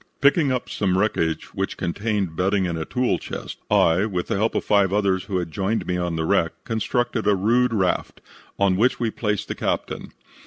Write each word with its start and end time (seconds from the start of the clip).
"Picking 0.19 0.51
up 0.51 0.67
some 0.67 0.97
wreckage 0.97 1.53
which 1.53 1.77
contained 1.77 2.35
bedding 2.35 2.65
and 2.65 2.75
a 2.75 2.85
tool 2.85 3.19
chest, 3.19 3.59
I, 3.69 4.07
with 4.07 4.29
the 4.29 4.35
help 4.35 4.55
of 4.55 4.65
five 4.65 4.91
others 4.91 5.25
who 5.25 5.37
had 5.37 5.51
joined 5.51 5.85
me 5.85 5.95
on 5.95 6.15
the 6.15 6.25
wreck, 6.25 6.53
constructed 6.63 7.27
a 7.27 7.35
rude 7.35 7.71
raft, 7.71 8.19
on 8.57 8.77
which 8.77 8.99
we 8.99 9.11
placed 9.11 9.47
the 9.47 9.53
captain. 9.53 10.11